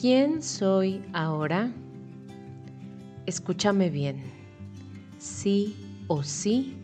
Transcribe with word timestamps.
¿Quién 0.00 0.42
soy 0.44 1.02
ahora? 1.12 1.72
Escúchame 3.26 3.90
bien. 3.90 4.22
Sí 5.18 5.74
o 6.06 6.22
sí 6.22 6.76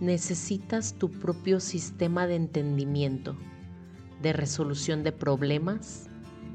necesitas 0.00 0.94
tu 0.94 1.10
propio 1.10 1.60
sistema 1.60 2.26
de 2.26 2.36
entendimiento, 2.36 3.36
de 4.22 4.32
resolución 4.32 5.02
de 5.02 5.12
problemas, 5.12 6.08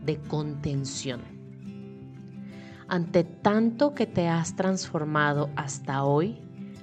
de 0.04 0.18
contención. 0.18 1.22
Ante 2.88 3.24
tanto 3.24 3.94
que 3.94 4.08
te 4.08 4.28
has 4.28 4.56
transformado 4.56 5.52
hasta 5.56 6.04
hoy, 6.04 6.40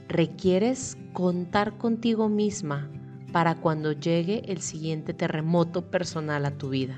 requieres 0.06 0.96
contar 1.12 1.78
contigo 1.78 2.28
misma 2.28 2.88
para 3.32 3.56
cuando 3.56 3.90
llegue 3.90 4.44
el 4.46 4.60
siguiente 4.60 5.14
terremoto 5.14 5.90
personal 5.90 6.46
a 6.46 6.52
tu 6.52 6.68
vida. 6.68 6.96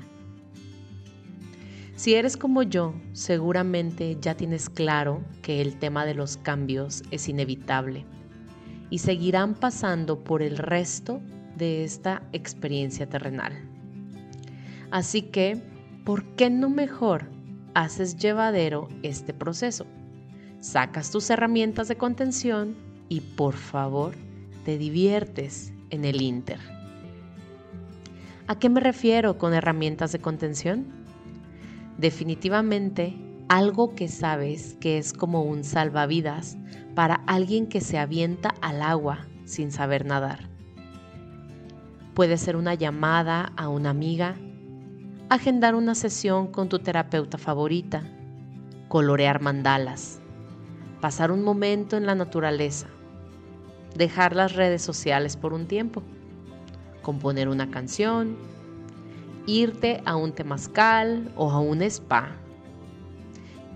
Si 1.99 2.15
eres 2.15 2.37
como 2.37 2.63
yo, 2.63 2.93
seguramente 3.11 4.15
ya 4.21 4.33
tienes 4.33 4.69
claro 4.69 5.21
que 5.41 5.59
el 5.59 5.77
tema 5.79 6.05
de 6.05 6.13
los 6.13 6.37
cambios 6.37 7.03
es 7.11 7.27
inevitable 7.27 8.05
y 8.89 8.99
seguirán 8.99 9.53
pasando 9.53 10.23
por 10.23 10.41
el 10.41 10.57
resto 10.57 11.19
de 11.57 11.83
esta 11.83 12.23
experiencia 12.31 13.09
terrenal. 13.09 13.51
Así 14.91 15.23
que, 15.23 15.61
¿por 16.05 16.23
qué 16.37 16.49
no 16.49 16.69
mejor 16.69 17.25
haces 17.73 18.15
llevadero 18.15 18.87
este 19.03 19.33
proceso? 19.33 19.85
Sacas 20.61 21.11
tus 21.11 21.29
herramientas 21.29 21.89
de 21.89 21.97
contención 21.97 22.77
y 23.09 23.19
por 23.19 23.55
favor 23.55 24.13
te 24.63 24.77
diviertes 24.77 25.73
en 25.89 26.05
el 26.05 26.21
Inter. 26.21 26.61
¿A 28.47 28.57
qué 28.57 28.69
me 28.69 28.79
refiero 28.79 29.37
con 29.37 29.53
herramientas 29.53 30.13
de 30.13 30.19
contención? 30.19 30.98
Definitivamente 31.99 33.17
algo 33.49 33.93
que 33.93 34.07
sabes 34.07 34.77
que 34.79 34.97
es 34.97 35.11
como 35.11 35.43
un 35.43 35.63
salvavidas 35.63 36.57
para 36.95 37.15
alguien 37.27 37.67
que 37.67 37.81
se 37.81 37.97
avienta 37.97 38.53
al 38.61 38.81
agua 38.81 39.27
sin 39.43 39.71
saber 39.71 40.05
nadar. 40.05 40.47
Puede 42.13 42.37
ser 42.37 42.55
una 42.55 42.73
llamada 42.73 43.51
a 43.57 43.67
una 43.67 43.89
amiga, 43.89 44.35
agendar 45.29 45.75
una 45.75 45.93
sesión 45.93 46.47
con 46.47 46.69
tu 46.69 46.79
terapeuta 46.79 47.37
favorita, 47.37 48.03
colorear 48.87 49.41
mandalas, 49.41 50.21
pasar 51.01 51.31
un 51.31 51.43
momento 51.43 51.97
en 51.97 52.05
la 52.05 52.15
naturaleza, 52.15 52.87
dejar 53.95 54.35
las 54.35 54.53
redes 54.53 54.81
sociales 54.81 55.35
por 55.35 55.53
un 55.53 55.67
tiempo, 55.67 56.01
componer 57.01 57.49
una 57.49 57.69
canción, 57.69 58.37
irte 59.49 60.01
a 60.05 60.15
un 60.15 60.31
temazcal 60.31 61.31
o 61.35 61.49
a 61.49 61.59
un 61.59 61.81
spa, 61.81 62.35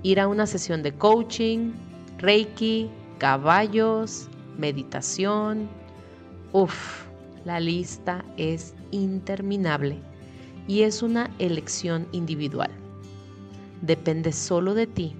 ir 0.03 0.19
a 0.19 0.27
una 0.27 0.45
sesión 0.45 0.83
de 0.83 0.93
coaching, 0.93 1.71
reiki, 2.19 2.89
caballos, 3.17 4.29
meditación. 4.57 5.67
Uf, 6.51 7.07
la 7.43 7.59
lista 7.59 8.23
es 8.37 8.75
interminable 8.91 9.97
y 10.67 10.81
es 10.81 11.01
una 11.01 11.31
elección 11.39 12.07
individual. 12.11 12.69
Depende 13.81 14.31
solo 14.31 14.75
de 14.75 14.85
ti 14.85 15.15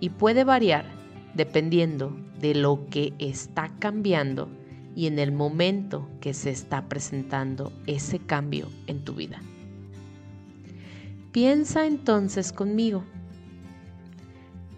y 0.00 0.10
puede 0.10 0.44
variar 0.44 0.84
dependiendo 1.34 2.14
de 2.38 2.54
lo 2.54 2.86
que 2.90 3.14
está 3.18 3.72
cambiando 3.78 4.48
y 4.94 5.06
en 5.06 5.18
el 5.18 5.32
momento 5.32 6.06
que 6.20 6.34
se 6.34 6.50
está 6.50 6.86
presentando 6.86 7.72
ese 7.86 8.18
cambio 8.18 8.68
en 8.86 9.02
tu 9.02 9.14
vida. 9.14 9.40
Piensa 11.36 11.84
entonces 11.84 12.50
conmigo, 12.50 13.04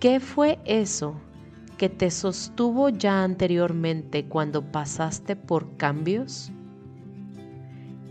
¿qué 0.00 0.18
fue 0.18 0.58
eso 0.64 1.14
que 1.76 1.88
te 1.88 2.10
sostuvo 2.10 2.88
ya 2.88 3.22
anteriormente 3.22 4.24
cuando 4.24 4.72
pasaste 4.72 5.36
por 5.36 5.76
cambios? 5.76 6.50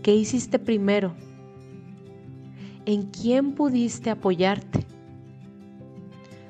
¿Qué 0.02 0.14
hiciste 0.14 0.58
primero? 0.58 1.12
¿En 2.86 3.02
quién 3.10 3.52
pudiste 3.52 4.08
apoyarte? 4.08 4.86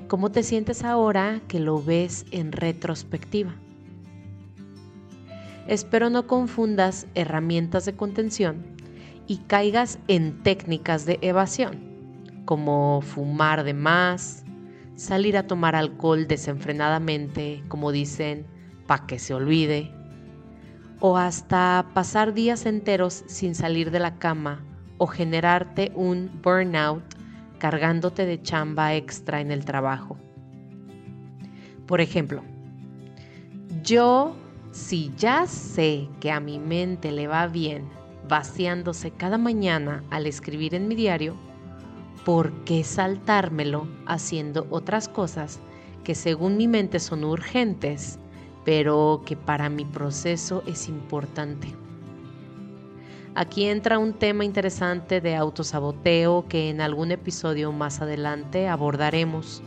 ¿Cómo 0.07 0.31
te 0.31 0.45
sientes 0.45 0.85
ahora 0.85 1.43
que 1.49 1.59
lo 1.59 1.83
ves 1.83 2.27
en 2.31 2.53
retrospectiva? 2.53 3.57
Espero 5.67 6.11
no 6.11 6.29
confundas 6.29 7.09
herramientas 7.17 7.87
de 7.87 7.97
contención 7.97 8.65
y 9.27 9.39
caigas 9.39 9.99
en 10.07 10.45
técnicas 10.45 11.05
de 11.05 11.19
evasión 11.23 11.88
como 12.49 13.03
fumar 13.03 13.63
de 13.63 13.75
más, 13.75 14.43
salir 14.95 15.37
a 15.37 15.47
tomar 15.47 15.77
alcohol 15.77 16.27
desenfrenadamente, 16.27 17.63
como 17.69 17.93
dicen, 17.93 18.47
para 18.87 19.05
que 19.05 19.19
se 19.19 19.35
olvide, 19.35 19.93
o 20.99 21.19
hasta 21.19 21.91
pasar 21.93 22.33
días 22.33 22.65
enteros 22.65 23.23
sin 23.27 23.55
salir 23.55 23.91
de 23.91 23.99
la 23.99 24.19
cama 24.19 24.65
o 24.97 25.07
generarte 25.07 25.93
un 25.95 26.41
burnout 26.43 27.03
cargándote 27.59 28.25
de 28.25 28.41
chamba 28.41 28.95
extra 28.95 29.43
en 29.43 29.51
el 29.51 29.67
trabajo. 29.67 30.17
Por 31.85 32.01
ejemplo, 32.01 32.43
yo 33.83 34.35
si 34.73 35.13
ya 35.19 35.47
sé 35.47 36.09
que 36.19 36.33
a 36.33 36.41
mi 36.41 36.59
mente 36.59 37.13
le 37.13 37.27
va 37.27 37.47
bien 37.47 37.91
vaciándose 38.27 39.11
cada 39.11 39.37
mañana 39.37 40.03
al 40.09 40.27
escribir 40.27 40.75
en 40.75 40.89
mi 40.89 40.95
diario, 40.95 41.37
¿por 42.29 42.53
qué 42.65 42.85
saltármelo 42.85 43.89
haciendo 44.05 44.67
otras 44.69 45.09
cosas 45.09 45.61
que 46.05 46.15
según 46.15 46.59
mi 46.59 46.69
mente 46.69 47.01
son 47.01 47.25
urgentes, 47.25 48.19
pero 48.67 49.23
que 49.25 49.35
para 49.35 49.71
mi 49.71 49.87
proceso 49.87 50.63
es 50.67 50.91
importante? 50.91 51.75
Aquí 53.35 53.65
entra 53.65 53.99
un 53.99 54.13
tema 54.13 54.45
interesante 54.45 55.23
de 55.23 55.37
autosaboteo 55.37 56.45
que 56.51 56.69
en 56.69 56.83
algún 56.83 57.13
episodio 57.13 57.73
más 57.73 58.03
adelante 58.03 58.69
abordaremos, 58.69 59.63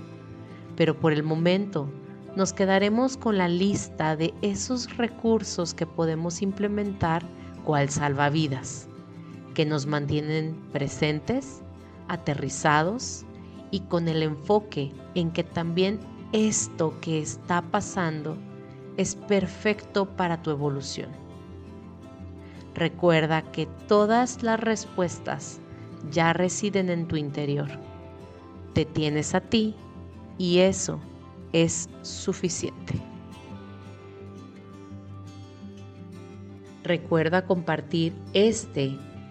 pero 0.75 0.95
por 0.95 1.13
el 1.13 1.23
momento 1.23 1.89
nos 2.35 2.53
quedaremos 2.53 3.17
con 3.17 3.39
la 3.39 3.47
lista 3.47 4.15
de 4.15 4.35
esos 4.43 4.97
recursos 4.97 5.73
que 5.73 5.87
podemos 5.87 6.43
implementar 6.43 7.23
cual 7.63 7.89
salvavidas, 7.89 8.87
que 9.55 9.65
nos 9.65 9.87
mantienen 9.87 10.55
presentes 10.71 11.63
aterrizados 12.07 13.25
y 13.71 13.81
con 13.81 14.07
el 14.07 14.23
enfoque 14.23 14.91
en 15.15 15.31
que 15.31 15.43
también 15.43 15.99
esto 16.33 16.93
que 17.01 17.19
está 17.19 17.61
pasando 17.61 18.37
es 18.97 19.15
perfecto 19.15 20.05
para 20.05 20.41
tu 20.41 20.51
evolución. 20.51 21.09
Recuerda 22.75 23.41
que 23.41 23.67
todas 23.87 24.43
las 24.43 24.59
respuestas 24.59 25.59
ya 26.09 26.33
residen 26.33 26.89
en 26.89 27.07
tu 27.07 27.15
interior. 27.15 27.69
Te 28.73 28.85
tienes 28.85 29.35
a 29.35 29.41
ti 29.41 29.75
y 30.37 30.59
eso 30.59 30.99
es 31.51 31.89
suficiente. 32.01 32.93
Recuerda 36.83 37.45
compartir 37.45 38.13
este 38.33 38.97